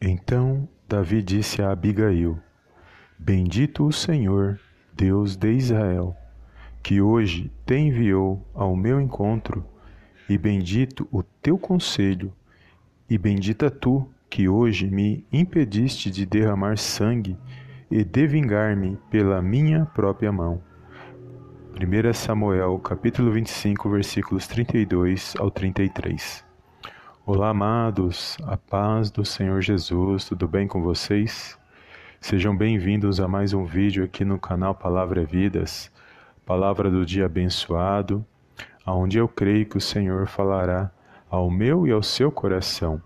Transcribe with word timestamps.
Então 0.00 0.68
Davi 0.88 1.22
disse 1.22 1.60
a 1.60 1.72
Abigail: 1.72 2.38
Bendito 3.18 3.84
o 3.84 3.92
Senhor, 3.92 4.60
Deus 4.94 5.36
de 5.36 5.52
Israel, 5.52 6.16
que 6.82 7.00
hoje 7.00 7.50
te 7.66 7.74
enviou 7.74 8.46
ao 8.54 8.76
meu 8.76 9.00
encontro, 9.00 9.64
e 10.28 10.38
bendito 10.38 11.08
o 11.10 11.22
teu 11.22 11.58
conselho, 11.58 12.32
e 13.10 13.18
bendita 13.18 13.70
tu, 13.70 14.08
que 14.30 14.48
hoje 14.48 14.88
me 14.88 15.26
impediste 15.32 16.10
de 16.10 16.24
derramar 16.24 16.78
sangue 16.78 17.36
e 17.90 18.04
de 18.04 18.26
vingar-me 18.26 18.96
pela 19.10 19.42
minha 19.42 19.84
própria 19.86 20.30
mão. 20.30 20.62
1 21.74 22.12
Samuel 22.12 22.78
capítulo 22.78 23.32
25, 23.32 23.90
versículos 23.90 24.46
32 24.46 25.34
ao 25.38 25.50
33. 25.50 26.47
Olá, 27.30 27.50
amados, 27.50 28.38
a 28.46 28.56
paz 28.56 29.10
do 29.10 29.22
Senhor 29.22 29.60
Jesus, 29.60 30.24
tudo 30.24 30.48
bem 30.48 30.66
com 30.66 30.80
vocês? 30.82 31.58
Sejam 32.18 32.56
bem-vindos 32.56 33.20
a 33.20 33.28
mais 33.28 33.52
um 33.52 33.66
vídeo 33.66 34.02
aqui 34.02 34.24
no 34.24 34.38
canal 34.38 34.74
Palavra 34.74 35.26
Vidas, 35.26 35.92
Palavra 36.46 36.90
do 36.90 37.04
Dia 37.04 37.26
Abençoado, 37.26 38.24
onde 38.86 39.18
eu 39.18 39.28
creio 39.28 39.66
que 39.66 39.76
o 39.76 39.80
Senhor 39.80 40.26
falará 40.26 40.90
ao 41.28 41.50
meu 41.50 41.86
e 41.86 41.92
ao 41.92 42.02
seu 42.02 42.32
coração. 42.32 42.98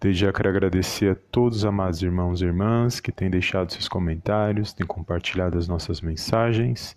Desde 0.00 0.22
já 0.22 0.32
quero 0.32 0.48
agradecer 0.48 1.12
a 1.12 1.16
todos 1.30 1.58
os 1.58 1.64
amados 1.64 2.02
irmãos 2.02 2.42
e 2.42 2.46
irmãs 2.46 2.98
que 2.98 3.12
têm 3.12 3.30
deixado 3.30 3.72
seus 3.72 3.86
comentários, 3.86 4.72
têm 4.72 4.84
compartilhado 4.84 5.56
as 5.56 5.68
nossas 5.68 6.00
mensagens 6.00 6.96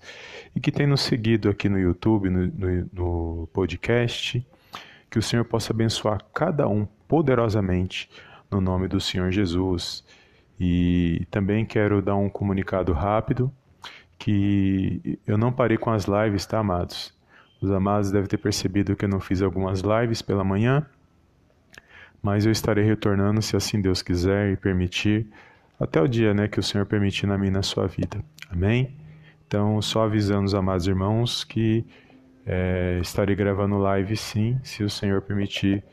e 0.56 0.60
que 0.60 0.72
têm 0.72 0.88
nos 0.88 1.02
seguido 1.02 1.48
aqui 1.48 1.70
no 1.70 1.78
YouTube, 1.78 2.28
no, 2.28 2.48
no, 2.48 2.90
no 2.92 3.48
podcast 3.54 4.44
que 5.10 5.20
o 5.20 5.22
Senhor 5.22 5.44
possa 5.46 5.74
abençoar 5.74 6.22
cada 6.34 6.68
um 6.68 6.86
poderosamente 7.08 8.10
no 8.52 8.62
nome 8.62 8.88
do 8.88 9.00
Senhor 9.00 9.32
Jesus. 9.32 10.04
E 10.60 11.26
também 11.32 11.66
quero 11.66 12.02
dar 12.02 12.16
um 12.16 12.30
comunicado 12.30 12.92
rápido 12.94 13.52
que 14.18 15.18
eu 15.26 15.38
não 15.38 15.52
parei 15.52 15.78
com 15.78 15.90
as 15.92 16.06
lives, 16.06 16.46
tá, 16.46 16.60
amados? 16.60 17.14
Os 17.62 17.72
amados 17.72 18.12
devem 18.12 18.28
ter 18.28 18.38
percebido 18.38 18.96
que 18.96 19.06
eu 19.06 19.10
não 19.10 19.20
fiz 19.20 19.42
algumas 19.42 19.82
lives 19.82 20.22
pela 20.22 20.44
manhã, 20.44 20.86
mas 22.22 22.46
eu 22.46 22.52
estarei 22.52 22.84
retornando 22.84 23.42
se 23.42 23.56
assim 23.56 23.82
Deus 23.82 24.02
quiser 24.02 24.52
e 24.52 24.58
permitir, 24.58 25.28
até 25.80 26.02
o 26.02 26.08
dia, 26.08 26.34
né, 26.34 26.50
que 26.50 26.60
o 26.60 26.64
Senhor 26.64 26.86
permitir 26.86 27.26
na 27.26 27.38
minha 27.38 27.52
na 27.52 27.64
sua 27.64 27.88
vida. 27.88 28.22
Amém? 28.50 28.98
Então, 29.48 29.82
só 29.82 30.04
avisando 30.04 30.46
os 30.46 30.54
amados 30.54 30.86
irmãos 30.86 31.44
que 31.46 31.86
é, 32.52 32.98
estarei 33.00 33.36
gravando 33.36 33.78
live 33.78 34.18
sim, 34.18 34.60
se 34.64 34.84
o 34.84 34.90
Senhor 34.90 35.22
permitir, 35.22 35.84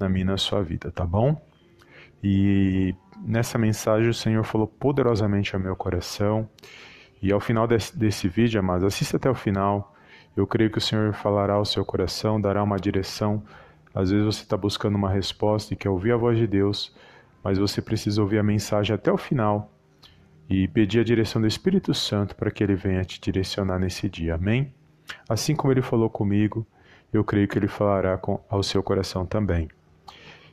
na 0.00 0.08
minha 0.08 0.24
na 0.24 0.38
sua 0.38 0.62
vida, 0.62 0.90
tá 0.90 1.04
bom? 1.04 1.38
E 2.24 2.94
nessa 3.22 3.58
mensagem 3.58 4.08
o 4.08 4.14
Senhor 4.14 4.42
falou 4.42 4.66
poderosamente 4.66 5.54
ao 5.54 5.60
meu 5.60 5.76
coração. 5.76 6.48
E 7.20 7.30
ao 7.30 7.40
final 7.40 7.66
desse, 7.66 7.94
desse 7.98 8.26
vídeo, 8.26 8.58
amados, 8.58 8.84
assista 8.84 9.18
até 9.18 9.28
o 9.28 9.34
final. 9.34 9.94
Eu 10.34 10.46
creio 10.46 10.70
que 10.70 10.78
o 10.78 10.80
Senhor 10.80 11.12
falará 11.12 11.54
ao 11.54 11.64
seu 11.66 11.84
coração, 11.84 12.40
dará 12.40 12.62
uma 12.62 12.78
direção. 12.78 13.42
Às 13.94 14.10
vezes 14.10 14.24
você 14.24 14.42
está 14.44 14.56
buscando 14.56 14.94
uma 14.94 15.10
resposta 15.10 15.74
e 15.74 15.76
quer 15.76 15.90
ouvir 15.90 16.12
a 16.12 16.16
voz 16.16 16.38
de 16.38 16.46
Deus, 16.46 16.96
mas 17.44 17.58
você 17.58 17.82
precisa 17.82 18.22
ouvir 18.22 18.38
a 18.38 18.42
mensagem 18.42 18.94
até 18.94 19.12
o 19.12 19.18
final 19.18 19.70
e 20.48 20.66
pedir 20.68 21.00
a 21.00 21.04
direção 21.04 21.42
do 21.42 21.46
Espírito 21.46 21.92
Santo 21.92 22.34
para 22.34 22.50
que 22.50 22.64
ele 22.64 22.76
venha 22.76 23.04
te 23.04 23.20
direcionar 23.20 23.78
nesse 23.78 24.08
dia. 24.08 24.36
Amém? 24.36 24.72
Assim 25.28 25.54
como 25.54 25.72
ele 25.72 25.82
falou 25.82 26.10
comigo, 26.10 26.66
eu 27.12 27.24
creio 27.24 27.48
que 27.48 27.58
ele 27.58 27.68
falará 27.68 28.16
com, 28.18 28.40
ao 28.48 28.62
seu 28.62 28.82
coração 28.82 29.24
também. 29.24 29.68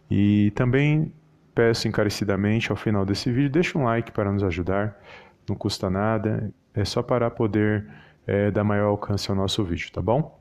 E 0.09 0.52
também 0.52 1.11
peço 1.53 1.88
encarecidamente 1.88 2.72
ao 2.72 2.78
final 2.78 3.06
desse 3.06 3.31
vídeo, 3.31 3.50
deixe 3.50 3.78
um 3.78 3.86
like 3.86 4.11
para 4.11 4.31
nos 4.31 4.44
ajudar, 4.44 4.98
não 5.48 5.56
custa 5.56 5.89
nada, 5.89 6.52
é 6.73 6.83
só 6.83 7.02
para 7.02 7.30
poder 7.31 7.88
é, 8.28 8.52
dar 8.52 8.64
maior 8.64 8.88
alcance 8.88 9.30
ao 9.30 9.36
nosso 9.38 9.64
vídeo, 9.64 9.92
tá 9.92 10.02
bom? 10.02 10.39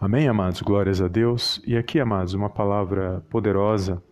Amém, 0.00 0.26
amados? 0.26 0.62
Glórias 0.62 1.00
a 1.00 1.06
Deus. 1.06 1.62
E 1.64 1.76
aqui, 1.76 2.00
amados, 2.00 2.34
uma 2.34 2.50
palavra 2.50 3.22
poderosa 3.30 4.02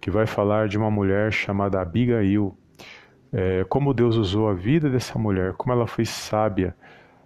que 0.00 0.10
vai 0.10 0.26
falar 0.26 0.68
de 0.68 0.76
uma 0.76 0.90
mulher 0.90 1.32
chamada 1.32 1.80
Abigail. 1.80 2.54
É, 3.32 3.64
como 3.64 3.94
Deus 3.94 4.16
usou 4.16 4.48
a 4.48 4.52
vida 4.52 4.90
dessa 4.90 5.18
mulher, 5.18 5.54
como 5.54 5.72
ela 5.72 5.86
foi 5.86 6.04
sábia 6.04 6.76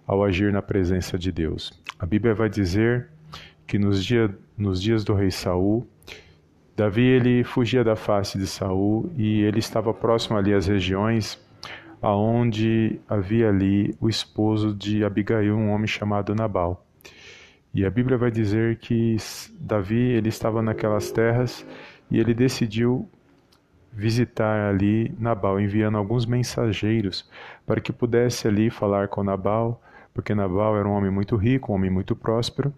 ao 0.07 0.23
agir 0.23 0.53
na 0.53 0.61
presença 0.61 1.17
de 1.17 1.31
Deus. 1.31 1.71
A 1.99 2.05
Bíblia 2.05 2.33
vai 2.33 2.49
dizer 2.49 3.09
que 3.67 3.77
nos, 3.77 4.03
dia, 4.03 4.33
nos 4.57 4.81
dias 4.81 5.03
do 5.03 5.13
rei 5.13 5.29
Saul, 5.29 5.85
Davi 6.75 7.03
ele 7.03 7.43
fugia 7.43 7.83
da 7.83 7.95
face 7.95 8.37
de 8.37 8.47
Saul 8.47 9.11
e 9.17 9.41
ele 9.41 9.59
estava 9.59 9.93
próximo 9.93 10.37
ali 10.37 10.53
às 10.53 10.67
regiões 10.67 11.37
aonde 12.01 12.99
havia 13.09 13.49
ali 13.49 13.95
o 13.99 14.07
esposo 14.07 14.73
de 14.73 15.03
Abigail, 15.03 15.55
um 15.55 15.71
homem 15.71 15.87
chamado 15.87 16.35
Nabal. 16.35 16.85
E 17.73 17.85
a 17.85 17.89
Bíblia 17.89 18.17
vai 18.17 18.31
dizer 18.31 18.77
que 18.77 19.17
Davi 19.59 19.99
ele 19.99 20.29
estava 20.29 20.61
naquelas 20.61 21.11
terras 21.11 21.65
e 22.09 22.19
ele 22.19 22.33
decidiu 22.33 23.09
visitar 23.91 24.69
ali 24.69 25.13
Nabal, 25.19 25.59
enviando 25.59 25.97
alguns 25.97 26.25
mensageiros 26.25 27.29
para 27.65 27.81
que 27.81 27.91
pudesse 27.91 28.47
ali 28.47 28.69
falar 28.69 29.07
com 29.07 29.23
Nabal 29.23 29.81
porque 30.17 30.33
Nabal 30.33 30.75
era 30.75 30.89
um 30.89 30.93
homem 30.93 31.11
muito 31.11 31.35
rico, 31.35 31.71
um 31.71 31.75
homem 31.75 31.91
muito 31.91 32.15
próspero, 32.15 32.73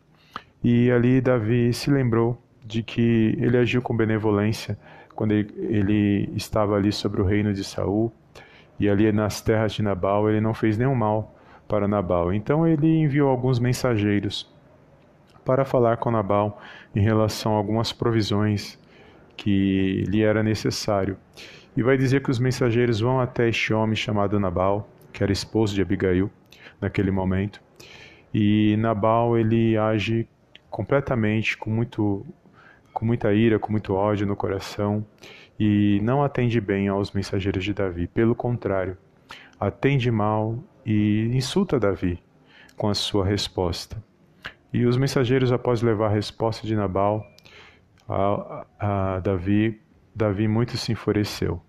e 0.61 0.91
ali 0.91 1.21
Davi 1.21 1.71
se 1.71 1.89
lembrou 1.89 2.37
de 2.65 2.83
que 2.83 3.33
ele 3.39 3.57
agiu 3.57 3.81
com 3.81 3.95
benevolência 3.95 4.77
quando 5.15 5.31
ele, 5.31 5.49
ele 5.57 6.33
estava 6.35 6.75
ali 6.75 6.91
sobre 6.91 7.21
o 7.21 7.23
reino 7.23 7.53
de 7.53 7.63
Saul, 7.63 8.11
e 8.77 8.89
ali 8.89 9.09
nas 9.13 9.39
terras 9.39 9.71
de 9.71 9.81
Nabal 9.81 10.29
ele 10.29 10.41
não 10.41 10.53
fez 10.53 10.77
nenhum 10.77 10.93
mal 10.93 11.33
para 11.65 11.87
Nabal. 11.87 12.33
Então 12.33 12.67
ele 12.67 13.03
enviou 13.03 13.29
alguns 13.29 13.57
mensageiros 13.57 14.45
para 15.45 15.63
falar 15.63 15.95
com 15.95 16.11
Nabal 16.11 16.61
em 16.93 16.99
relação 16.99 17.53
a 17.53 17.57
algumas 17.57 17.93
provisões 17.93 18.77
que 19.37 20.03
lhe 20.09 20.23
era 20.23 20.43
necessário. 20.43 21.15
E 21.77 21.81
vai 21.81 21.95
dizer 21.95 22.21
que 22.21 22.31
os 22.31 22.37
mensageiros 22.37 22.99
vão 22.99 23.21
até 23.21 23.47
este 23.47 23.73
homem 23.73 23.95
chamado 23.95 24.37
Nabal, 24.41 24.89
que 25.13 25.23
era 25.23 25.31
esposo 25.31 25.73
de 25.73 25.81
Abigail, 25.81 26.29
naquele 26.79 27.11
momento. 27.11 27.61
E 28.33 28.75
Nabal 28.77 29.37
ele 29.37 29.77
age 29.77 30.27
completamente 30.69 31.57
com 31.57 31.69
muito 31.69 32.25
com 32.93 33.05
muita 33.05 33.33
ira, 33.33 33.57
com 33.59 33.71
muito 33.71 33.93
ódio 33.93 34.27
no 34.27 34.35
coração 34.35 35.05
e 35.59 35.99
não 36.01 36.23
atende 36.23 36.59
bem 36.59 36.87
aos 36.87 37.11
mensageiros 37.11 37.63
de 37.63 37.73
Davi. 37.73 38.07
Pelo 38.07 38.33
contrário, 38.33 38.97
atende 39.59 40.09
mal 40.09 40.57
e 40.85 41.29
insulta 41.33 41.79
Davi 41.79 42.21
com 42.75 42.89
a 42.89 42.93
sua 42.93 43.25
resposta. 43.25 44.01
E 44.71 44.85
os 44.85 44.97
mensageiros, 44.97 45.51
após 45.51 45.81
levar 45.81 46.07
a 46.07 46.13
resposta 46.13 46.65
de 46.65 46.75
Nabal 46.75 47.25
a, 48.07 48.65
a 48.79 49.19
Davi, 49.19 49.81
Davi 50.15 50.47
muito 50.47 50.77
se 50.77 50.91
enfureceu. 50.91 51.61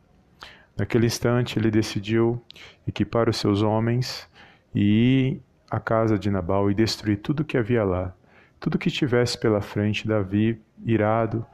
Naquele 0.77 1.07
instante, 1.07 1.59
ele 1.59 1.71
decidiu 1.71 2.43
equipar 2.87 3.29
os 3.29 3.37
seus 3.37 3.63
homens 3.63 4.29
e 4.75 5.41
à 5.71 5.79
casa 5.79 6.19
de 6.19 6.31
Nabal 6.31 6.71
e 6.71 6.75
destruir 6.75 7.19
tudo 7.19 7.45
que 7.45 7.57
havia 7.57 7.85
lá. 7.85 8.15
Tudo 8.59 8.79
que 8.79 8.91
tivesse 8.91 9.39
pela 9.39 9.61
frente, 9.61 10.07
Davi, 10.07 10.61
irado, 10.85 11.47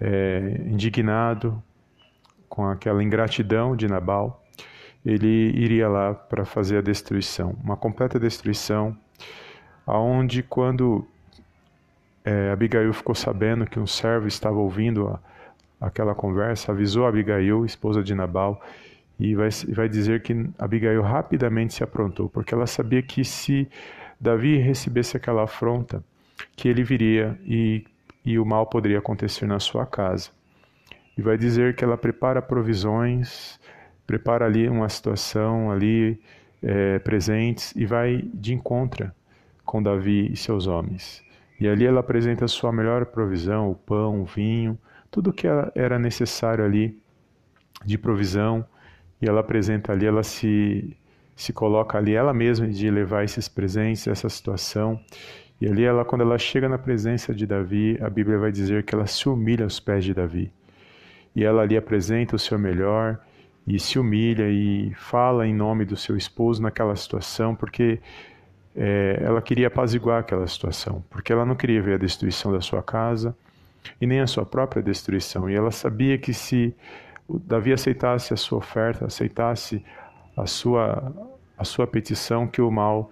é, 0.00 0.60
indignado 0.66 1.62
com 2.48 2.66
aquela 2.68 3.02
ingratidão 3.02 3.74
de 3.74 3.88
Nabal, 3.88 4.44
ele 5.04 5.50
iria 5.54 5.88
lá 5.88 6.14
para 6.14 6.44
fazer 6.44 6.78
a 6.78 6.80
destruição, 6.80 7.56
uma 7.62 7.76
completa 7.76 8.18
destruição, 8.18 8.96
aonde 9.86 10.42
quando 10.42 11.06
é, 12.24 12.50
Abigail 12.50 12.92
ficou 12.92 13.14
sabendo 13.14 13.66
que 13.66 13.78
um 13.78 13.86
servo 13.86 14.26
estava 14.26 14.56
ouvindo 14.56 15.08
a, 15.08 15.20
aquela 15.86 16.14
conversa, 16.14 16.72
avisou 16.72 17.06
Abigail, 17.06 17.64
esposa 17.64 18.02
de 18.02 18.14
Nabal, 18.14 18.62
e 19.18 19.34
vai, 19.34 19.48
vai 19.68 19.88
dizer 19.88 20.22
que 20.22 20.48
Abigail 20.58 21.02
rapidamente 21.02 21.74
se 21.74 21.84
aprontou, 21.84 22.28
porque 22.28 22.52
ela 22.54 22.66
sabia 22.66 23.02
que 23.02 23.24
se 23.24 23.68
Davi 24.20 24.56
recebesse 24.58 25.16
aquela 25.16 25.44
afronta, 25.44 26.02
que 26.56 26.68
ele 26.68 26.82
viria 26.82 27.38
e, 27.44 27.84
e 28.24 28.38
o 28.38 28.44
mal 28.44 28.66
poderia 28.66 28.98
acontecer 28.98 29.46
na 29.46 29.60
sua 29.60 29.86
casa. 29.86 30.30
E 31.16 31.22
vai 31.22 31.38
dizer 31.38 31.76
que 31.76 31.84
ela 31.84 31.96
prepara 31.96 32.42
provisões, 32.42 33.60
prepara 34.06 34.44
ali 34.46 34.68
uma 34.68 34.88
situação 34.88 35.70
ali 35.70 36.20
é, 36.60 36.98
presentes 36.98 37.72
e 37.76 37.86
vai 37.86 38.22
de 38.34 38.52
encontro 38.52 39.12
com 39.64 39.82
Davi 39.82 40.30
e 40.32 40.36
seus 40.36 40.66
homens. 40.66 41.22
E 41.60 41.68
ali 41.68 41.86
ela 41.86 42.00
apresenta 42.00 42.46
a 42.46 42.48
sua 42.48 42.72
melhor 42.72 43.06
provisão, 43.06 43.70
o 43.70 43.76
pão, 43.76 44.22
o 44.22 44.24
vinho, 44.24 44.76
tudo 45.08 45.32
que 45.32 45.46
era 45.74 45.98
necessário 46.00 46.64
ali 46.64 46.98
de 47.84 47.96
provisão 47.96 48.66
e 49.24 49.26
ela 49.26 49.40
apresenta 49.40 49.90
ali, 49.90 50.04
ela 50.04 50.22
se, 50.22 50.94
se 51.34 51.50
coloca 51.50 51.96
ali 51.96 52.14
ela 52.14 52.34
mesma 52.34 52.68
de 52.68 52.90
levar 52.90 53.24
esses 53.24 53.48
presentes, 53.48 54.06
essa 54.06 54.28
situação. 54.28 55.00
E 55.58 55.66
ali 55.66 55.82
ela, 55.82 56.04
quando 56.04 56.20
ela 56.20 56.36
chega 56.36 56.68
na 56.68 56.76
presença 56.76 57.34
de 57.34 57.46
Davi, 57.46 57.96
a 58.02 58.10
Bíblia 58.10 58.38
vai 58.38 58.52
dizer 58.52 58.82
que 58.84 58.94
ela 58.94 59.06
se 59.06 59.26
humilha 59.26 59.64
aos 59.64 59.80
pés 59.80 60.04
de 60.04 60.12
Davi. 60.12 60.52
e 61.34 61.42
ela 61.42 61.62
ali 61.62 61.76
apresenta 61.76 62.36
o 62.36 62.38
seu 62.38 62.58
melhor 62.58 63.18
e 63.66 63.80
se 63.80 63.98
humilha 63.98 64.48
e 64.48 64.92
fala 64.94 65.46
em 65.46 65.54
nome 65.54 65.84
do 65.86 65.96
seu 65.96 66.16
esposo 66.16 66.62
naquela 66.62 66.94
situação, 66.94 67.56
porque 67.56 67.98
é, 68.76 69.20
ela 69.22 69.40
queria 69.40 69.68
apaziguar 69.68 70.20
aquela 70.20 70.46
situação, 70.46 71.02
porque 71.10 71.32
ela 71.32 71.46
não 71.46 71.56
queria 71.56 71.80
ver 71.82 71.94
a 71.94 71.98
destruição 71.98 72.52
da 72.52 72.60
sua 72.60 72.82
casa 72.82 73.34
e 74.00 74.06
nem 74.06 74.20
a 74.20 74.26
sua 74.26 74.44
própria 74.44 74.82
destruição. 74.82 75.48
E 75.48 75.54
ela 75.54 75.70
sabia 75.70 76.18
que 76.18 76.34
se 76.34 76.74
Davi 77.28 77.72
aceitasse 77.72 78.34
a 78.34 78.36
sua 78.36 78.58
oferta, 78.58 79.06
aceitasse 79.06 79.84
a 80.36 80.46
sua, 80.46 81.12
a 81.56 81.64
sua 81.64 81.86
petição, 81.86 82.46
que 82.46 82.60
o 82.60 82.70
mal 82.70 83.10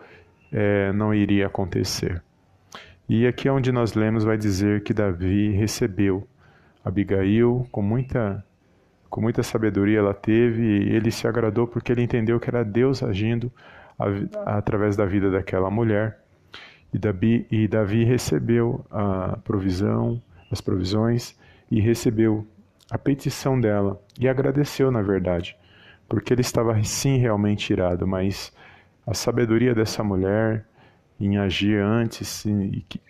é, 0.50 0.93
não 0.93 1.14
iria 1.14 1.47
acontecer. 1.47 2.23
E 3.09 3.26
aqui 3.26 3.49
é 3.49 3.53
onde 3.53 3.73
nós 3.73 3.94
lemos 3.94 4.25
vai 4.25 4.37
dizer 4.37 4.82
que 4.82 4.94
Davi 4.94 5.50
recebeu 5.50 6.26
Abigail 6.85 7.67
com 7.70 7.82
muita 7.82 8.44
com 9.09 9.20
muita 9.20 9.43
sabedoria 9.43 9.99
ela 9.99 10.15
teve 10.15 10.62
e 10.62 10.97
ele 10.97 11.11
se 11.11 11.29
agradou 11.29 11.67
porque 11.67 11.93
ele 11.93 12.00
entendeu 12.03 12.41
que 12.41 12.49
era 12.49 12.65
Deus 12.65 13.03
agindo 13.03 13.53
a, 13.99 14.56
através 14.56 14.97
da 14.97 15.05
vida 15.05 15.31
daquela 15.31 15.70
mulher. 15.70 16.19
E 16.94 16.99
Davi, 16.99 17.47
e 17.50 17.69
Davi 17.69 18.05
recebeu 18.05 18.82
a 18.91 19.37
provisão, 19.44 20.20
as 20.50 20.62
provisões 20.62 21.38
e 21.70 21.79
recebeu 21.79 22.47
a 22.93 22.99
petição 22.99 23.59
dela 23.59 23.99
e 24.21 24.29
agradeceu, 24.29 24.91
na 24.91 25.00
verdade, 25.00 25.56
porque 26.06 26.35
ele 26.35 26.43
estava 26.43 26.79
sim 26.85 27.17
realmente 27.17 27.73
irado, 27.73 28.06
mas 28.06 28.53
a 29.06 29.15
sabedoria 29.15 29.75
dessa 29.75 30.05
mulher 30.05 30.67
em 31.19 31.39
agir 31.39 31.81
antes, 31.81 32.44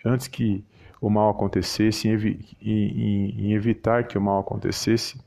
antes 0.05 0.29
que 0.29 0.63
o 1.01 1.09
mal 1.09 1.31
acontecesse, 1.31 2.07
em, 2.07 3.35
em 3.37 3.51
evitar 3.51 4.07
que 4.07 4.17
o 4.17 4.21
mal 4.21 4.39
acontecesse, 4.39 5.19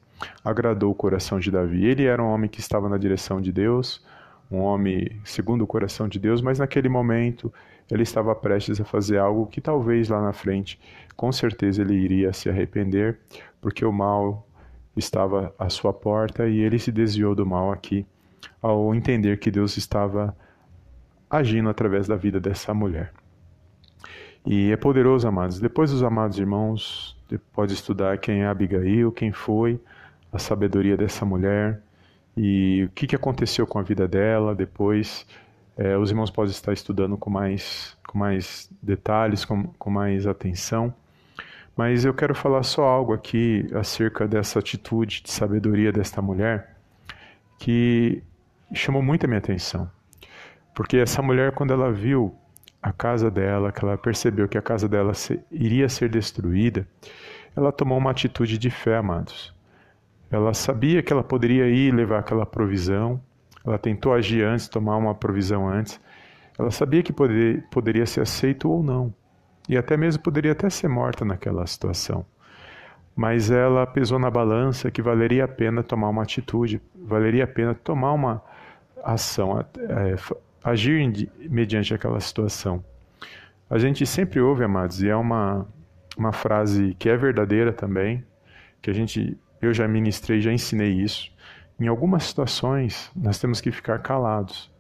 agradou 0.43 0.91
o 0.91 0.95
coração 0.95 1.39
de 1.39 1.51
Davi. 1.51 1.85
Ele 1.85 2.07
era 2.07 2.23
um 2.23 2.29
homem 2.29 2.49
que 2.49 2.61
estava 2.61 2.89
na 2.89 2.97
direção 2.97 3.43
de 3.43 3.53
Deus, 3.53 4.03
um 4.51 4.61
homem 4.61 5.21
segundo 5.23 5.65
o 5.65 5.67
coração 5.67 6.09
de 6.09 6.19
Deus, 6.19 6.41
mas 6.41 6.59
naquele 6.59 6.89
momento 6.89 7.53
ele 7.91 8.05
estava 8.05 8.35
prestes 8.35 8.81
a 8.81 8.87
fazer 8.87 9.19
algo 9.19 9.47
que 9.47 9.61
talvez 9.61 10.09
lá 10.09 10.23
na 10.23 10.33
frente, 10.33 10.81
com 11.15 11.31
certeza 11.31 11.83
ele 11.83 11.95
iria 11.95 12.33
se 12.33 12.49
arrepender, 12.49 13.19
porque 13.61 13.85
o 13.85 13.93
mal 13.93 14.46
estava 14.97 15.55
à 15.59 15.69
sua 15.69 15.93
porta 15.93 16.49
e 16.49 16.59
ele 16.59 16.79
se 16.79 16.91
desviou 16.91 17.35
do 17.35 17.45
mal 17.45 17.71
aqui 17.71 18.07
ao 18.61 18.95
entender 18.95 19.39
que 19.39 19.51
Deus 19.51 19.77
estava 19.77 20.37
agindo 21.31 21.69
através 21.69 22.07
da 22.07 22.17
vida 22.17 22.41
dessa 22.41 22.73
mulher. 22.73 23.13
E 24.45 24.71
é 24.71 24.77
poderoso, 24.77 25.27
amados. 25.27 25.59
Depois 25.59 25.93
os 25.93 26.03
amados 26.03 26.39
irmãos, 26.39 27.17
pode 27.53 27.73
estudar 27.73 28.19
quem 28.19 28.43
é 28.43 28.47
Abigail, 28.47 29.11
quem 29.11 29.33
foi, 29.33 29.81
a 30.33 30.39
sabedoria 30.39 30.97
dessa 30.97 31.25
mulher 31.25 31.83
e 32.37 32.85
o 32.85 32.91
que, 32.91 33.17
aconteceu 33.17 33.67
com 33.67 33.79
a 33.79 33.83
vida 33.83 34.07
dela 34.07 34.55
depois. 34.55 35.27
É, 35.77 35.97
os 35.97 36.11
irmãos 36.11 36.31
podem 36.31 36.51
estar 36.51 36.73
estudando 36.73 37.17
com 37.17 37.29
mais, 37.31 37.97
com 38.07 38.19
mais 38.19 38.71
detalhes, 38.83 39.45
com, 39.45 39.65
com 39.65 39.91
mais 39.91 40.27
atenção. 40.27 40.95
Mas 41.77 42.07
eu 42.07 42.15
quero 42.15 42.35
falar 42.35 42.63
só 42.63 42.85
algo 42.85 43.13
aqui 43.13 43.69
acerca 43.75 44.27
dessa 44.27 44.59
atitude 44.59 45.23
de 45.23 45.31
sabedoria 45.31 45.93
desta 45.93 46.23
mulher 46.23 46.75
que 47.59 48.23
chamou 48.73 49.03
muito 49.03 49.25
a 49.25 49.27
minha 49.27 49.39
atenção. 49.39 49.91
Porque 50.75 50.97
essa 50.97 51.21
mulher, 51.21 51.53
quando 51.53 51.75
ela 51.75 51.93
viu 51.93 52.35
a 52.83 52.93
casa 52.93 53.31
dela, 53.31 53.73
que 53.73 53.85
ela 53.85 53.99
percebeu 53.99 54.49
que 54.49 54.57
a 54.57 54.63
casa 54.63 54.89
dela 54.89 55.13
iria 55.51 55.89
ser 55.89 56.09
destruída, 56.09 56.89
ela 57.55 57.71
tomou 57.71 57.99
uma 57.99 58.11
atitude 58.11 58.57
de 58.57 58.71
fé, 58.71 58.97
amados. 58.97 59.55
Ela 60.31 60.55
sabia 60.55 61.03
que 61.03 61.13
ela 61.13 61.23
poderia 61.23 61.69
ir 61.69 61.95
levar 61.95 62.21
aquela 62.21 62.47
provisão. 62.47 63.21
Ela 63.65 63.79
tentou 63.79 64.15
agir 64.15 64.45
antes, 64.45 64.69
tomar 64.69 64.97
uma 64.97 65.15
provisão 65.15 65.69
antes. 65.69 66.01
Ela 66.59 66.71
sabia 66.71 67.03
que 67.03 67.13
poder, 67.13 67.67
poderia 67.71 68.07
ser 68.07 68.23
aceito 68.23 68.71
ou 68.71 68.83
não. 68.83 69.15
E 69.69 69.77
até 69.77 69.97
mesmo 69.97 70.23
poderia 70.23 70.53
até 70.53 70.71
ser 70.71 70.89
morta 70.89 71.25
naquela 71.25 71.67
situação. 71.67 72.25
Mas 73.15 73.51
ela 73.51 73.87
pesou 73.87 74.19
na 74.19 74.31
balança 74.31 74.91
que 74.91 75.01
valeria 75.01 75.45
a 75.45 75.49
pena 75.49 75.83
tomar 75.83 76.09
uma 76.11 76.23
atitude, 76.23 76.81
valeria 76.95 77.45
a 77.45 77.47
pena 77.47 77.75
tomar 77.75 78.13
uma 78.13 78.43
ação, 79.03 79.59
é, 79.61 80.17
agir 80.63 81.31
mediante 81.49 81.95
aquela 81.95 82.21
situação. 82.21 82.85
A 83.71 83.79
gente 83.79 84.07
sempre 84.07 84.41
ouve, 84.41 84.63
amados, 84.65 85.03
e 85.03 85.09
é 85.09 85.17
uma, 85.17 85.67
uma 86.17 86.33
frase 86.33 86.95
que 86.99 87.09
é 87.09 87.17
verdadeira 87.17 87.73
também, 87.73 88.25
que 88.81 88.91
a 88.91 88.95
gente 88.95 89.37
eu 89.61 89.73
já 89.73 89.89
ministrei, 89.89 90.41
já 90.41 90.53
ensinei 90.53 90.93
isso. 90.93 91.31
Em 91.79 91.89
algumas 91.89 92.25
situações, 92.25 93.11
nós 93.15 93.39
temos 93.39 93.61
que 93.61 93.71
ficar 93.71 93.99
calados 94.01 94.71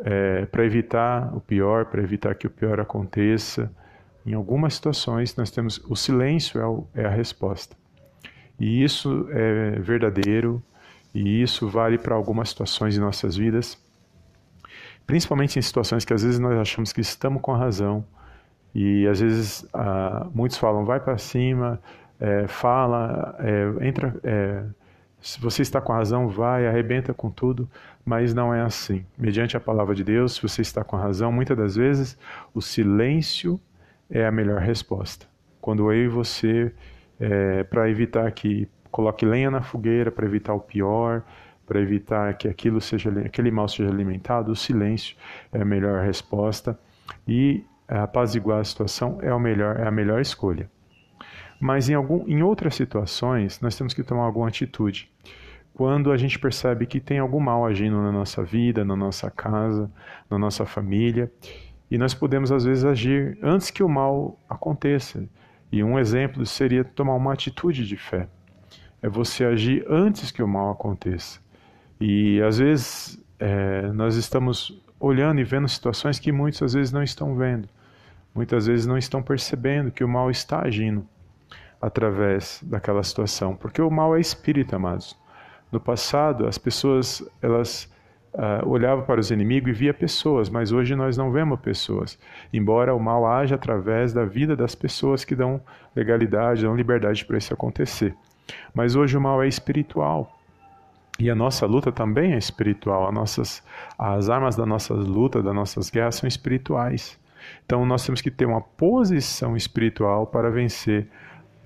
é, 0.00 0.46
para 0.46 0.64
evitar 0.64 1.34
o 1.34 1.40
pior, 1.40 1.86
para 1.86 2.02
evitar 2.02 2.34
que 2.34 2.46
o 2.46 2.50
pior 2.50 2.80
aconteça. 2.80 3.70
Em 4.26 4.34
algumas 4.34 4.74
situações, 4.74 5.36
nós 5.36 5.52
temos 5.52 5.80
o 5.88 5.94
silêncio 5.94 6.60
é, 6.60 6.66
o, 6.66 6.84
é 6.92 7.04
a 7.04 7.10
resposta. 7.10 7.76
E 8.58 8.82
isso 8.82 9.28
é 9.30 9.78
verdadeiro, 9.78 10.60
e 11.14 11.40
isso 11.40 11.68
vale 11.68 11.96
para 11.96 12.16
algumas 12.16 12.48
situações 12.48 12.94
de 12.94 13.00
nossas 13.00 13.36
vidas, 13.36 13.78
principalmente 15.06 15.58
em 15.58 15.62
situações 15.62 16.04
que 16.04 16.12
às 16.12 16.24
vezes 16.24 16.40
nós 16.40 16.58
achamos 16.58 16.92
que 16.92 17.00
estamos 17.00 17.40
com 17.40 17.54
a 17.54 17.56
razão, 17.56 18.04
e 18.74 19.06
às 19.06 19.20
vezes 19.20 19.64
ah, 19.72 20.26
muitos 20.34 20.58
falam, 20.58 20.84
vai 20.84 20.98
para 20.98 21.16
cima, 21.16 21.80
é, 22.18 22.48
fala, 22.48 23.36
é, 23.38 23.86
entra. 23.86 24.14
É, 24.24 24.64
se 25.20 25.40
você 25.40 25.62
está 25.62 25.80
com 25.80 25.92
razão, 25.92 26.28
vai, 26.28 26.66
arrebenta 26.66 27.14
com 27.14 27.30
tudo, 27.30 27.68
mas 28.04 28.34
não 28.34 28.52
é 28.52 28.60
assim. 28.60 29.04
Mediante 29.16 29.56
a 29.56 29.60
palavra 29.60 29.94
de 29.94 30.04
Deus, 30.04 30.34
se 30.34 30.42
você 30.42 30.62
está 30.62 30.84
com 30.84 30.96
razão, 30.96 31.32
muitas 31.32 31.56
das 31.56 31.76
vezes 31.76 32.18
o 32.52 32.60
silêncio 32.60 33.60
é 34.10 34.26
a 34.26 34.32
melhor 34.32 34.60
resposta. 34.60 35.26
Quando 35.60 35.92
eu 35.92 36.04
e 36.04 36.08
você, 36.08 36.72
é, 37.18 37.64
para 37.64 37.88
evitar 37.90 38.30
que 38.32 38.68
coloque 38.90 39.26
lenha 39.26 39.50
na 39.50 39.62
fogueira, 39.62 40.10
para 40.10 40.26
evitar 40.26 40.54
o 40.54 40.60
pior, 40.60 41.22
para 41.66 41.80
evitar 41.80 42.34
que 42.34 42.48
aquilo 42.48 42.80
seja, 42.80 43.10
aquele 43.24 43.50
mal 43.50 43.68
seja 43.68 43.90
alimentado, 43.90 44.52
o 44.52 44.56
silêncio 44.56 45.16
é 45.52 45.60
a 45.60 45.64
melhor 45.64 46.04
resposta 46.04 46.78
e 47.26 47.64
apaziguar 47.88 48.60
a 48.60 48.64
situação 48.64 49.18
é, 49.20 49.32
o 49.34 49.38
melhor, 49.38 49.78
é 49.78 49.86
a 49.86 49.90
melhor 49.90 50.20
escolha. 50.20 50.70
Mas 51.60 51.88
em, 51.88 51.94
algum, 51.94 52.26
em 52.28 52.42
outras 52.42 52.74
situações, 52.74 53.60
nós 53.60 53.76
temos 53.76 53.94
que 53.94 54.02
tomar 54.02 54.24
alguma 54.24 54.48
atitude. 54.48 55.10
Quando 55.74 56.10
a 56.10 56.16
gente 56.16 56.38
percebe 56.38 56.86
que 56.86 57.00
tem 57.00 57.18
algum 57.18 57.40
mal 57.40 57.66
agindo 57.66 58.00
na 58.00 58.12
nossa 58.12 58.42
vida, 58.42 58.84
na 58.84 58.96
nossa 58.96 59.30
casa, 59.30 59.90
na 60.30 60.38
nossa 60.38 60.64
família, 60.64 61.30
e 61.90 61.96
nós 61.98 62.14
podemos 62.14 62.50
às 62.50 62.64
vezes 62.64 62.84
agir 62.84 63.38
antes 63.42 63.70
que 63.70 63.82
o 63.82 63.88
mal 63.88 64.38
aconteça. 64.48 65.28
E 65.70 65.82
um 65.82 65.98
exemplo 65.98 66.44
seria 66.44 66.84
tomar 66.84 67.14
uma 67.14 67.32
atitude 67.32 67.86
de 67.86 67.96
fé. 67.96 68.28
É 69.02 69.08
você 69.08 69.44
agir 69.44 69.84
antes 69.88 70.30
que 70.30 70.42
o 70.42 70.48
mal 70.48 70.70
aconteça. 70.70 71.40
E 72.00 72.40
às 72.42 72.58
vezes 72.58 73.22
é, 73.38 73.88
nós 73.92 74.16
estamos 74.16 74.82
olhando 74.98 75.40
e 75.40 75.44
vendo 75.44 75.68
situações 75.68 76.18
que 76.18 76.32
muitas 76.32 76.72
vezes 76.72 76.92
não 76.92 77.02
estão 77.02 77.36
vendo. 77.36 77.68
Muitas 78.34 78.66
vezes 78.66 78.86
não 78.86 78.98
estão 78.98 79.22
percebendo 79.22 79.90
que 79.90 80.04
o 80.04 80.08
mal 80.08 80.30
está 80.30 80.62
agindo 80.62 81.06
através 81.80 82.60
daquela 82.62 83.02
situação, 83.02 83.54
porque 83.54 83.80
o 83.80 83.90
mal 83.90 84.16
é 84.16 84.20
espírito, 84.20 84.74
amados. 84.74 85.16
No 85.70 85.80
passado, 85.80 86.46
as 86.46 86.58
pessoas 86.58 87.26
elas 87.40 87.90
uh, 88.36 88.68
olhavam 88.68 89.04
para 89.04 89.20
os 89.20 89.30
inimigos 89.30 89.70
e 89.70 89.72
via 89.72 89.94
pessoas, 89.94 90.48
mas 90.48 90.70
hoje 90.70 90.94
nós 90.94 91.16
não 91.16 91.32
vemos 91.32 91.58
pessoas. 91.58 92.18
Embora 92.52 92.94
o 92.94 93.00
mal 93.00 93.26
haja 93.26 93.54
através 93.54 94.12
da 94.12 94.24
vida 94.24 94.54
das 94.54 94.74
pessoas 94.74 95.24
que 95.24 95.34
dão 95.34 95.60
legalidade, 95.94 96.62
dão 96.62 96.76
liberdade 96.76 97.24
para 97.24 97.38
isso 97.38 97.52
acontecer. 97.52 98.14
Mas 98.74 98.94
hoje 98.94 99.16
o 99.16 99.20
mal 99.20 99.42
é 99.42 99.48
espiritual. 99.48 100.32
E 101.18 101.30
a 101.30 101.34
nossa 101.34 101.64
luta 101.64 101.90
também 101.90 102.34
é 102.34 102.38
espiritual. 102.38 103.08
As, 103.08 103.14
nossas, 103.14 103.62
as 103.98 104.28
armas 104.28 104.54
da 104.54 104.66
nossa 104.66 104.92
luta, 104.92 105.42
das 105.42 105.54
nossas 105.54 105.88
guerras 105.88 106.16
são 106.16 106.28
espirituais. 106.28 107.18
Então 107.64 107.86
nós 107.86 108.04
temos 108.04 108.20
que 108.20 108.30
ter 108.30 108.44
uma 108.44 108.60
posição 108.60 109.56
espiritual 109.56 110.26
para 110.26 110.50
vencer 110.50 111.08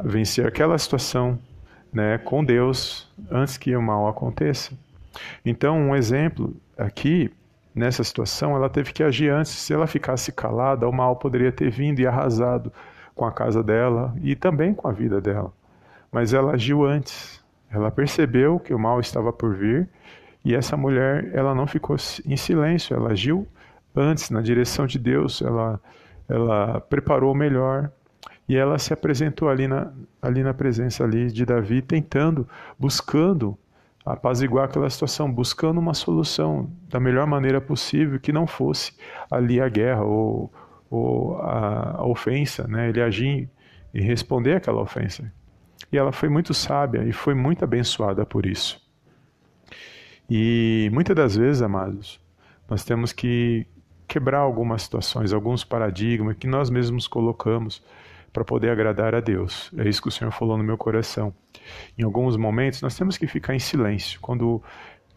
vencer 0.03 0.47
aquela 0.47 0.79
situação 0.79 1.39
né, 1.93 2.19
com 2.19 2.43
Deus 2.43 3.07
antes 3.31 3.57
que 3.57 3.75
o 3.77 3.83
mal 3.83 4.09
aconteça. 4.09 4.73
Então, 5.45 5.79
um 5.79 5.97
exemplo 5.97 6.55
aqui, 6.77 7.31
nessa 7.75 8.05
situação, 8.05 8.55
ela 8.57 8.69
teve 8.69 8.93
que 8.93 9.03
agir 9.03 9.31
antes. 9.31 9.53
Se 9.53 9.73
ela 9.73 9.87
ficasse 9.87 10.33
calada, 10.33 10.89
o 10.89 10.93
mal 10.93 11.17
poderia 11.17 11.53
ter 11.53 11.71
vindo 11.71 12.01
e 12.01 12.07
arrasado 12.07 12.73
com 13.15 13.25
a 13.25 13.33
casa 13.33 13.63
dela 13.63 14.15
e 14.23 14.35
também 14.35 14.75
com 14.75 14.89
a 14.89 14.93
vida 14.93 15.21
dela. 15.21 15.53
Mas 16.11 16.33
ela 16.33 16.53
agiu 16.53 16.85
antes. 16.85 17.43
Ela 17.71 17.91
percebeu 17.91 18.59
que 18.59 18.75
o 18.75 18.79
mal 18.79 19.01
estava 19.01 19.33
por 19.33 19.55
vir 19.55 19.89
e 20.45 20.55
essa 20.55 20.77
mulher, 20.77 21.31
ela 21.35 21.55
não 21.55 21.67
ficou 21.67 21.97
em 22.27 22.37
silêncio, 22.37 22.97
ela 22.97 23.13
agiu 23.13 23.47
antes 23.95 24.31
na 24.31 24.41
direção 24.41 24.87
de 24.87 24.99
Deus, 24.99 25.43
ela 25.43 25.81
ela 26.29 26.81
preparou 26.81 27.33
o 27.33 27.37
melhor 27.37 27.91
E 28.49 28.57
ela 28.57 28.79
se 28.79 28.93
apresentou 28.93 29.49
ali 29.49 29.69
na, 29.69 29.93
ali 30.23 30.43
na 30.43 30.55
presença 30.55 31.05
ali 31.05 31.31
de 31.31 31.45
Davi, 31.45 31.83
tentando, 31.83 32.49
buscando 32.79 33.57
apaziguar 34.05 34.65
aquela 34.65 34.89
situação, 34.89 35.31
buscando 35.31 35.79
uma 35.79 35.95
solução 35.95 36.71
da 36.89 36.99
melhor 36.99 37.27
maneira 37.27 37.61
possível, 37.61 38.19
que 38.19 38.33
não 38.33 38.47
fosse 38.47 38.95
ali 39.31 39.61
a 39.61 39.69
guerra 39.69 40.03
ou, 40.05 40.53
ou 40.91 41.37
a, 41.37 41.99
a 41.99 42.07
ofensa, 42.07 42.67
né? 42.67 42.89
ele 42.89 43.03
agir 43.03 43.49
e 43.93 44.01
responder 44.01 44.57
aquela 44.57 44.81
ofensa. 44.81 45.33
E 45.93 45.99
ela 45.99 46.13
foi 46.13 46.29
muito 46.29 46.55
sábia 46.55 47.05
e 47.05 47.13
foi 47.13 47.35
muito 47.35 47.65
abençoada 47.65 48.25
por 48.25 48.47
isso. 48.47 48.81
E 50.29 50.89
muitas 50.93 51.17
das 51.17 51.37
vezes, 51.37 51.61
amados, 51.61 52.21
nós 52.69 52.85
temos 52.85 53.13
que 53.13 53.67
quebrar 54.07 54.39
algumas 54.39 54.83
situações, 54.83 55.33
alguns 55.33 55.65
paradigmas 55.65 56.37
que 56.37 56.47
nós 56.47 56.71
mesmos 56.71 57.09
colocamos 57.09 57.83
para 58.33 58.45
poder 58.45 58.71
agradar 58.71 59.15
a 59.15 59.21
Deus. 59.21 59.71
É 59.77 59.89
isso 59.89 60.01
que 60.01 60.09
o 60.09 60.11
Senhor 60.11 60.31
falou 60.31 60.57
no 60.57 60.65
meu 60.65 60.77
coração. 60.77 61.35
Em 61.99 62.03
alguns 62.03 62.37
momentos 62.37 62.81
nós 62.83 62.97
temos 62.97 63.19
que 63.19 63.27
ficar 63.27 63.55
em 63.55 63.59
silêncio, 63.59 64.21
quando 64.21 64.63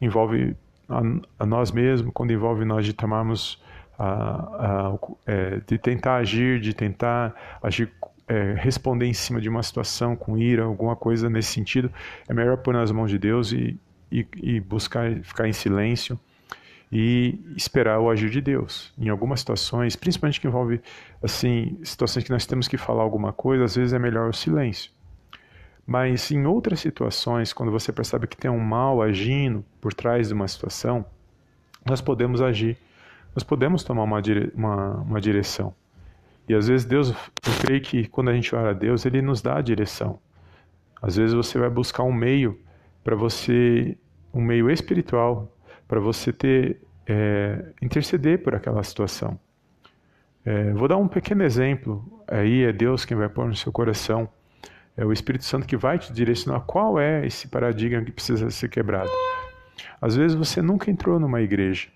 envolve 0.02 0.56
a, 0.90 1.02
a 1.40 1.46
nós 1.46 1.72
mesmos, 1.72 2.12
quando 2.14 2.32
envolve 2.32 2.66
nós 2.66 2.86
de 2.86 2.94
tomarmos 2.94 3.62
a, 3.98 4.06
a, 4.06 4.98
é, 5.26 5.62
de 5.66 5.78
tentar 5.78 6.16
agir, 6.16 6.60
de 6.60 6.74
tentar 6.74 7.34
agir, 7.62 7.92
é, 8.28 8.54
responder 8.58 9.06
em 9.06 9.14
cima 9.14 9.40
de 9.40 9.50
uma 9.50 9.62
situação 9.64 10.16
com 10.16 10.38
ira, 10.38 10.64
alguma 10.64 10.96
coisa 10.96 11.30
nesse 11.30 11.54
sentido, 11.54 11.92
é 12.28 12.34
melhor 12.34 12.58
pôr 12.58 12.74
nas 12.74 12.92
mãos 12.92 13.12
de 13.12 13.20
Deus 13.20 13.52
e, 13.52 13.80
e, 14.12 14.26
e 14.38 14.60
buscar 14.60 15.12
ficar 15.24 15.48
em 15.48 15.54
silêncio 15.54 16.20
e 16.96 17.40
esperar 17.58 18.00
o 18.00 18.08
agir 18.08 18.30
de 18.30 18.40
Deus. 18.40 18.94
Em 19.00 19.10
algumas 19.10 19.40
situações, 19.40 19.96
principalmente 19.96 20.40
que 20.40 20.46
envolve 20.46 20.80
assim 21.24 21.80
situações 21.84 22.24
que 22.24 22.30
nós 22.30 22.46
temos 22.46 22.68
que 22.68 22.78
falar 22.78 23.02
alguma 23.02 23.34
coisa, 23.34 23.64
às 23.64 23.76
vezes 23.76 23.94
é 23.94 23.98
melhor 23.98 24.30
o 24.30 24.34
silêncio. 24.34 24.92
Mas 25.88 26.30
em 26.30 26.46
outras 26.46 26.80
situações, 26.80 27.52
quando 27.52 27.72
você 27.72 27.92
percebe 27.92 28.28
que 28.28 28.38
tem 28.38 28.52
um 28.52 28.60
mal 28.60 29.02
agindo 29.02 29.66
por 29.82 29.92
trás 29.92 30.28
de 30.28 30.36
uma 30.36 30.48
situação, 30.48 31.04
nós 31.84 32.00
podemos 32.00 32.44
agir, 32.44 32.78
nós 33.36 33.44
podemos 33.44 33.84
tomar 33.84 34.04
uma, 34.04 34.22
dire 34.22 34.52
uma, 34.54 34.98
uma 34.98 35.20
direção. 35.20 35.74
E 36.48 36.54
às 36.54 36.68
vezes 36.68 36.86
Deus, 36.86 37.10
eu 37.10 37.54
creio 37.60 37.82
que 37.82 38.08
quando 38.08 38.30
a 38.30 38.36
gente 38.36 38.54
ora 38.54 38.70
a 38.70 38.74
Deus, 38.74 39.04
Ele 39.04 39.20
nos 39.20 39.42
dá 39.42 39.58
a 39.58 39.62
direção. 39.62 40.20
Às 41.02 41.16
vezes 41.16 41.34
você 41.34 41.58
vai 41.58 41.72
buscar 41.72 42.04
um 42.04 42.14
meio 42.14 42.62
para 43.04 43.16
você, 43.16 43.98
um 44.32 44.42
meio 44.42 44.70
espiritual, 44.70 45.52
para 45.94 46.00
você 46.00 46.34
ter 46.34 46.82
é, 47.06 47.66
interceder 47.80 48.42
por 48.42 48.56
aquela 48.56 48.82
situação. 48.82 49.40
É, 50.44 50.74
vou 50.74 50.88
dar 50.88 50.98
um 50.98 51.08
pequeno 51.08 51.44
exemplo. 51.44 52.04
Aí 52.28 52.64
é 52.64 52.74
Deus 52.74 53.06
quem 53.06 53.16
vai 53.16 53.30
pôr 53.30 53.48
no 53.48 53.56
seu 53.56 53.72
coração. 53.72 54.28
É 54.98 55.06
o 55.06 55.14
Espírito 55.14 55.46
Santo 55.46 55.68
que 55.68 55.78
vai 55.78 56.00
te 56.00 56.12
direcionar 56.12 56.62
qual 56.62 57.00
é 57.00 57.28
esse 57.28 57.48
paradigma 57.48 58.04
que 58.04 58.12
precisa 58.12 58.50
ser 58.50 58.70
quebrado. 58.70 59.12
Às 60.02 60.16
vezes 60.16 60.36
você 60.36 60.64
nunca 60.64 60.90
entrou 60.90 61.20
numa 61.20 61.42
igreja, 61.42 61.90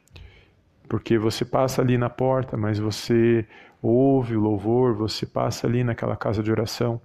porque 0.88 1.18
você 1.18 1.44
passa 1.44 1.82
ali 1.82 1.98
na 1.98 2.08
porta, 2.08 2.56
mas 2.56 2.78
você 2.78 3.48
ouve 3.82 4.36
o 4.36 4.40
louvor, 4.40 4.94
você 4.94 5.26
passa 5.26 5.66
ali 5.66 5.84
naquela 5.84 6.16
casa 6.16 6.44
de 6.44 6.52
oração, 6.52 7.02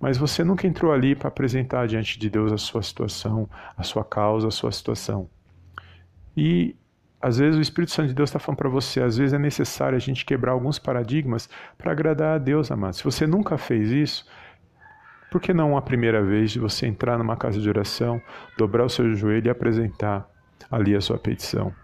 mas 0.00 0.16
você 0.16 0.42
nunca 0.42 0.66
entrou 0.66 0.90
ali 0.90 1.14
para 1.14 1.28
apresentar 1.28 1.86
diante 1.86 2.18
de 2.18 2.30
Deus 2.30 2.50
a 2.50 2.56
sua 2.56 2.82
situação, 2.82 3.46
a 3.76 3.82
sua 3.82 4.06
causa, 4.06 4.48
a 4.48 4.50
sua 4.50 4.72
situação. 4.72 5.28
E 6.38 6.76
às 7.20 7.38
vezes 7.38 7.58
o 7.58 7.60
Espírito 7.60 7.90
Santo 7.90 8.10
de 8.10 8.14
Deus 8.14 8.30
está 8.30 8.38
falando 8.38 8.58
para 8.58 8.68
você, 8.68 9.00
às 9.00 9.16
vezes 9.16 9.32
é 9.32 9.38
necessário 9.40 9.96
a 9.96 9.98
gente 9.98 10.24
quebrar 10.24 10.52
alguns 10.52 10.78
paradigmas 10.78 11.50
para 11.76 11.90
agradar 11.90 12.36
a 12.36 12.38
Deus, 12.38 12.70
amado. 12.70 12.94
Se 12.94 13.02
você 13.02 13.26
nunca 13.26 13.58
fez 13.58 13.90
isso, 13.90 14.24
por 15.32 15.40
que 15.40 15.52
não 15.52 15.76
a 15.76 15.82
primeira 15.82 16.22
vez 16.22 16.52
de 16.52 16.60
você 16.60 16.86
entrar 16.86 17.18
numa 17.18 17.36
casa 17.36 17.60
de 17.60 17.68
oração, 17.68 18.22
dobrar 18.56 18.84
o 18.84 18.88
seu 18.88 19.12
joelho 19.16 19.48
e 19.48 19.50
apresentar 19.50 20.30
ali 20.70 20.94
a 20.94 21.00
sua 21.00 21.18
petição? 21.18 21.74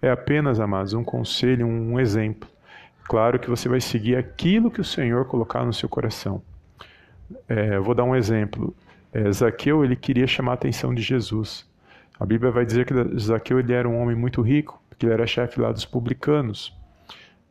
É 0.00 0.08
apenas, 0.08 0.60
amados, 0.60 0.94
um 0.94 1.02
conselho, 1.02 1.66
um 1.66 1.98
exemplo. 1.98 2.48
Claro 3.08 3.40
que 3.40 3.50
você 3.50 3.68
vai 3.68 3.80
seguir 3.80 4.14
aquilo 4.14 4.70
que 4.70 4.80
o 4.80 4.84
Senhor 4.84 5.24
colocar 5.24 5.64
no 5.64 5.72
seu 5.72 5.88
coração. 5.88 6.40
É, 7.48 7.80
vou 7.80 7.96
dar 7.96 8.04
um 8.04 8.14
exemplo. 8.14 8.72
É, 9.12 9.28
Zaqueu 9.32 9.84
ele 9.84 9.96
queria 9.96 10.28
chamar 10.28 10.52
a 10.52 10.54
atenção 10.54 10.94
de 10.94 11.02
Jesus. 11.02 11.66
A 12.18 12.24
Bíblia 12.24 12.50
vai 12.50 12.64
dizer 12.64 12.86
que 12.86 13.18
Zaqueu 13.18 13.58
ele 13.58 13.72
era 13.72 13.88
um 13.88 14.00
homem 14.00 14.14
muito 14.14 14.40
rico, 14.40 14.80
porque 14.88 15.06
ele 15.06 15.14
era 15.14 15.26
chefe 15.26 15.60
lá 15.60 15.72
dos 15.72 15.84
publicanos. 15.84 16.76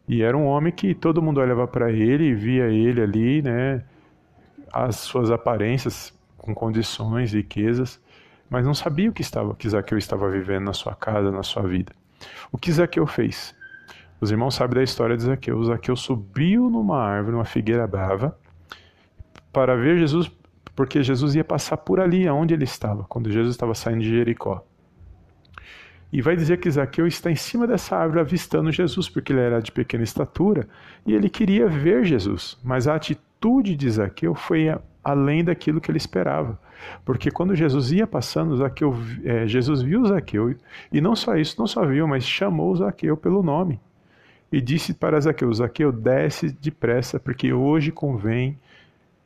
E 0.08 0.22
era 0.22 0.38
um 0.38 0.46
homem 0.46 0.72
que 0.72 0.94
todo 0.94 1.22
mundo 1.22 1.40
olhava 1.40 1.68
para 1.68 1.92
ele 1.92 2.26
e 2.26 2.34
via 2.34 2.66
ele 2.68 3.02
ali, 3.02 3.42
né, 3.42 3.84
as 4.72 4.98
suas 4.98 5.32
aparências 5.32 6.14
com 6.38 6.54
condições, 6.54 7.34
riquezas, 7.34 8.02
mas 8.50 8.66
não 8.66 8.74
sabia 8.74 9.10
o 9.10 9.14
que 9.14 9.22
estava 9.22 9.56
que 9.56 9.70
Zaqueu 9.70 9.98
estava 9.98 10.30
vivendo 10.30 10.66
na 10.66 10.74
sua 10.74 10.94
casa, 10.94 11.32
na 11.32 11.44
sua 11.44 11.64
vida. 11.64 11.94
O 12.52 12.58
que 12.58 12.72
Zaqueu 12.72 13.08
fez? 13.08 13.56
Os 14.20 14.32
irmãos 14.32 14.56
sabem 14.56 14.76
da 14.76 14.84
história 14.84 15.18
de 15.18 15.24
Zaqueu. 15.24 15.64
Zaqueu 15.64 15.96
subiu 15.96 16.70
numa 16.70 16.98
árvore, 16.98 17.34
numa 17.36 17.46
figueira 17.46 17.86
brava, 17.88 18.38
para 19.52 19.76
ver 19.76 19.98
Jesus 20.00 20.32
porque 20.76 21.04
Jesus 21.04 21.36
ia 21.36 21.44
passar 21.44 21.78
por 21.78 22.00
ali, 22.00 22.28
aonde 22.28 22.54
ele 22.54 22.64
estava, 22.64 23.04
quando 23.04 23.32
Jesus 23.32 23.52
estava 23.52 23.76
saindo 23.76 24.02
de 24.02 24.10
Jericó. 24.10 24.64
E 26.12 26.22
vai 26.22 26.36
dizer 26.36 26.60
que 26.60 26.70
Zaqueu 26.70 27.08
está 27.08 27.32
em 27.32 27.36
cima 27.36 27.66
dessa 27.66 27.98
árvore 27.98 28.20
avistando 28.20 28.72
Jesus, 28.72 29.10
porque 29.10 29.34
ele 29.34 29.40
era 29.40 29.60
de 29.60 29.72
pequena 29.72 30.04
estatura 30.04 30.68
e 31.08 31.14
ele 31.14 31.28
queria 31.28 31.68
ver 31.68 32.06
Jesus. 32.06 32.56
Mas 32.64 32.88
a 32.88 32.94
atitude 32.94 33.76
de 33.76 33.90
Zaqueu 33.90 34.36
foi 34.36 34.68
além 35.04 35.44
daquilo 35.44 35.82
que 35.82 35.90
ele 35.90 35.98
esperava. 35.98 36.60
Porque 37.04 37.32
quando 37.32 37.56
Jesus 37.56 37.92
ia 37.92 38.06
passando, 38.06 38.58
Zaqueu, 38.58 38.96
é, 39.24 39.48
Jesus 39.48 39.82
viu 39.82 40.06
Zaqueu 40.06 40.56
e 40.92 41.02
não 41.02 41.16
só 41.16 41.36
isso, 41.36 41.56
não 41.58 41.66
só 41.66 41.84
viu, 41.84 42.08
mas 42.08 42.24
chamou 42.24 42.76
Zaqueu 42.76 43.18
pelo 43.18 43.42
nome. 43.42 43.80
E 44.52 44.62
disse 44.62 44.94
para 44.94 45.20
Zaqueu: 45.20 45.52
Zaqueu, 45.52 45.92
desce 45.92 46.52
depressa, 46.52 47.20
porque 47.20 47.52
hoje 47.52 47.92
convém 47.92 48.60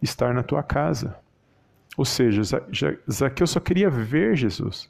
estar 0.01 0.33
na 0.33 0.41
tua 0.41 0.63
casa. 0.63 1.17
Ou 1.97 2.05
seja, 2.05 2.43
Zaqueu 3.11 3.47
só 3.47 3.59
queria 3.59 3.89
ver 3.89 4.35
Jesus. 4.35 4.89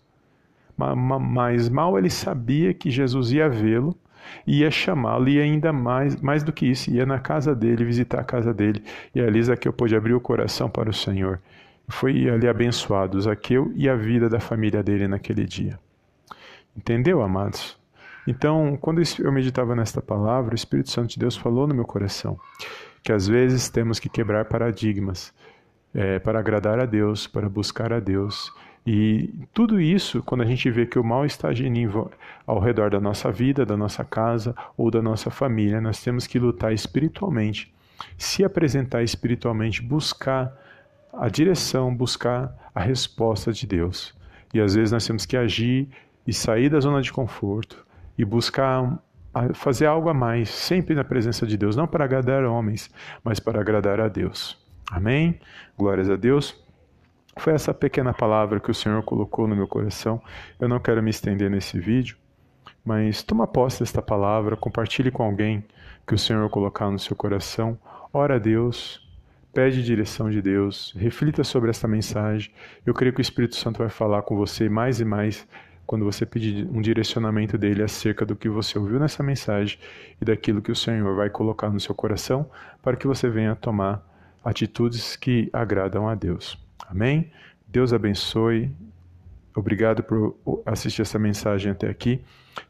Mas 0.76 1.70
mal 1.70 1.98
ele 1.98 2.10
sabia 2.10 2.74
que 2.74 2.92
Jesus 2.92 3.32
ia 3.32 3.50
vê-lo, 3.50 3.98
ia 4.46 4.70
chamá-lo 4.70 5.30
e 5.30 5.40
ainda 5.40 5.72
mais, 5.72 6.18
mais 6.22 6.44
do 6.44 6.52
que 6.52 6.66
isso, 6.66 6.92
ia 6.92 7.06
na 7.06 7.18
casa 7.18 7.56
dele, 7.56 7.86
visitar 7.86 8.20
a 8.20 8.26
casa 8.26 8.54
dele. 8.54 8.84
E 9.16 9.22
ali 9.22 9.42
Zaqueu 9.42 9.72
pôde 9.72 9.96
abrir 9.96 10.14
o 10.14 10.20
coração 10.20 10.70
para 10.70 10.90
o 10.90 10.94
Senhor. 10.94 11.42
Foi 11.88 12.30
ali 12.30 12.48
abençoado 12.48 13.22
Zaqueu 13.22 13.72
e 13.74 13.88
a 13.88 13.96
vida 13.96 14.30
da 14.30 14.42
família 14.42 14.84
dele 14.84 15.08
naquele 15.08 15.46
dia. 15.46 15.80
Entendeu, 16.76 17.22
amados? 17.22 17.80
Então, 18.28 18.78
quando 18.82 19.02
eu 19.20 19.32
meditava 19.32 19.74
nesta 19.74 20.02
palavra, 20.02 20.52
o 20.52 20.56
Espírito 20.56 20.92
Santo 20.92 21.12
de 21.12 21.20
Deus 21.20 21.38
falou 21.38 21.66
no 21.66 21.74
meu 21.74 21.86
coração 21.86 22.38
que 23.02 23.14
às 23.14 23.26
vezes 23.26 23.70
temos 23.70 24.00
que 24.00 24.10
quebrar 24.10 24.44
paradigmas 24.46 25.34
é, 25.98 26.20
para 26.20 26.38
agradar 26.38 26.80
a 26.80 26.86
Deus, 26.86 27.26
para 27.26 27.50
buscar 27.50 27.92
a 27.92 28.00
Deus. 28.00 28.54
E 28.86 29.34
tudo 29.52 29.82
isso, 29.82 30.22
quando 30.22 30.44
a 30.44 30.46
gente 30.46 30.70
vê 30.70 30.86
que 30.86 31.00
o 31.00 31.04
mal 31.04 31.26
está 31.26 31.50
agindo 31.50 32.12
ao 32.46 32.60
redor 32.60 32.92
da 32.92 33.02
nossa 33.02 33.32
vida, 33.32 33.66
da 33.66 33.76
nossa 33.76 34.06
casa 34.06 34.56
ou 34.78 34.92
da 34.92 35.02
nossa 35.02 35.32
família, 35.32 35.82
nós 35.82 36.02
temos 36.02 36.28
que 36.28 36.38
lutar 36.38 36.72
espiritualmente, 36.72 37.74
se 38.16 38.46
apresentar 38.46 39.02
espiritualmente, 39.02 39.82
buscar 39.82 40.56
a 41.12 41.28
direção, 41.28 41.94
buscar 41.94 42.56
a 42.74 42.80
resposta 42.80 43.52
de 43.52 43.66
Deus. 43.66 44.16
E 44.54 44.62
às 44.62 44.76
vezes 44.76 44.92
nós 44.92 45.06
temos 45.06 45.26
que 45.26 45.36
agir 45.36 45.90
e 46.28 46.32
sair 46.32 46.70
da 46.70 46.80
zona 46.80 47.02
de 47.02 47.12
conforto 47.12 47.84
e 48.16 48.24
buscar 48.24 49.00
fazer 49.54 49.88
algo 49.88 50.10
a 50.10 50.14
mais, 50.14 50.50
sempre 50.50 50.96
na 50.96 51.04
presença 51.04 51.46
de 51.46 51.58
Deus, 51.58 51.76
não 51.76 51.88
para 51.88 52.06
agradar 52.06 52.44
homens, 52.44 52.90
mas 53.24 53.40
para 53.40 53.60
agradar 53.60 54.00
a 54.00 54.08
Deus. 54.08 54.67
Amém? 54.92 55.40
Glórias 55.78 56.10
a 56.10 56.16
Deus. 56.16 56.56
Foi 57.38 57.54
essa 57.54 57.74
pequena 57.74 58.14
palavra 58.14 58.60
que 58.60 58.72
o 58.72 58.74
Senhor 58.74 59.04
colocou 59.04 59.48
no 59.48 59.56
meu 59.56 59.68
coração. 59.68 60.22
Eu 60.60 60.68
não 60.68 60.80
quero 60.80 61.04
me 61.04 61.10
estender 61.10 61.50
nesse 61.50 61.80
vídeo, 61.80 62.18
mas 62.84 63.22
toma 63.22 63.46
posse 63.46 63.82
desta 63.82 64.02
palavra, 64.02 64.56
compartilhe 64.56 65.12
com 65.12 65.24
alguém 65.24 65.64
que 66.08 66.16
o 66.16 66.18
Senhor 66.18 66.50
colocar 66.50 66.90
no 66.90 66.98
seu 66.98 67.16
coração. 67.16 67.78
Ora 68.14 68.36
a 68.36 68.40
Deus, 68.40 69.06
pede 69.54 69.84
direção 69.84 70.32
de 70.32 70.42
Deus, 70.42 70.96
reflita 70.98 71.44
sobre 71.44 71.70
esta 71.70 71.88
mensagem. 71.88 72.52
Eu 72.86 72.94
creio 72.94 73.14
que 73.14 73.20
o 73.20 73.22
Espírito 73.22 73.58
Santo 73.58 73.80
vai 73.80 73.90
falar 73.90 74.22
com 74.22 74.38
você 74.38 74.70
mais 74.70 75.00
e 75.02 75.06
mais 75.06 75.46
quando 75.86 76.06
você 76.06 76.26
pedir 76.26 76.68
um 76.72 76.82
direcionamento 76.82 77.58
dele 77.58 77.84
acerca 77.84 78.26
do 78.26 78.36
que 78.36 78.50
você 78.50 78.80
ouviu 78.80 79.00
nessa 79.00 79.22
mensagem 79.22 79.78
e 80.20 80.26
daquilo 80.26 80.62
que 80.62 80.72
o 80.72 80.76
Senhor 80.76 81.16
vai 81.16 81.30
colocar 81.30 81.70
no 81.70 81.80
seu 81.80 81.94
coração 81.94 82.50
para 82.82 82.96
que 82.96 83.06
você 83.06 83.30
venha 83.30 83.56
tomar 83.56 84.17
atitudes 84.48 85.18
que 85.18 85.50
agradam 85.52 86.08
a 86.08 86.16
Deus. 86.16 86.58
Amém? 86.88 87.30
Deus 87.68 87.92
abençoe. 87.92 88.72
Obrigado 89.54 90.04
por 90.04 90.38
assistir 90.66 91.02
essa 91.02 91.20
mensagem 91.20 91.72
até 91.72 91.90
aqui. 91.90 92.22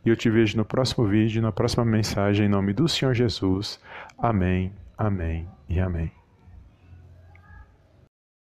E 0.03 0.09
eu 0.09 0.15
te 0.15 0.29
vejo 0.29 0.57
no 0.57 0.65
próximo 0.65 1.05
vídeo, 1.05 1.41
na 1.41 1.51
próxima 1.51 1.85
mensagem, 1.85 2.47
em 2.47 2.49
nome 2.49 2.73
do 2.73 2.87
Senhor 2.87 3.13
Jesus. 3.13 3.79
Amém, 4.17 4.71
amém 4.97 5.47
e 5.69 5.79
amém. 5.79 6.16